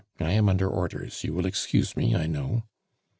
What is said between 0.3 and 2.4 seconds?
am under orders, you will excuse me, I